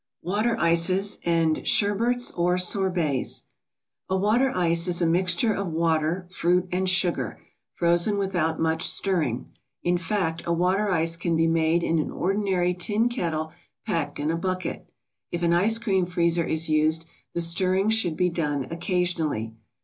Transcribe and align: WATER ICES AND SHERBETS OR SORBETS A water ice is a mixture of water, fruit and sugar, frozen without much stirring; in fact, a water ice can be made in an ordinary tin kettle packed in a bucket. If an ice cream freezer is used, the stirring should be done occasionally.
WATER 0.23 0.57
ICES 0.59 1.19
AND 1.25 1.67
SHERBETS 1.67 2.31
OR 2.31 2.57
SORBETS 2.57 3.43
A 4.09 4.17
water 4.17 4.51
ice 4.55 4.87
is 4.87 4.99
a 4.99 5.05
mixture 5.05 5.53
of 5.53 5.67
water, 5.67 6.27
fruit 6.31 6.67
and 6.71 6.89
sugar, 6.89 7.39
frozen 7.75 8.17
without 8.17 8.59
much 8.59 8.89
stirring; 8.89 9.51
in 9.83 9.99
fact, 9.99 10.41
a 10.47 10.51
water 10.53 10.89
ice 10.91 11.15
can 11.15 11.35
be 11.35 11.45
made 11.45 11.83
in 11.83 11.99
an 11.99 12.09
ordinary 12.09 12.73
tin 12.73 13.09
kettle 13.09 13.51
packed 13.85 14.19
in 14.19 14.31
a 14.31 14.35
bucket. 14.35 14.89
If 15.29 15.43
an 15.43 15.53
ice 15.53 15.77
cream 15.77 16.07
freezer 16.07 16.45
is 16.45 16.67
used, 16.67 17.05
the 17.35 17.41
stirring 17.41 17.89
should 17.91 18.17
be 18.17 18.29
done 18.29 18.65
occasionally. 18.71 19.53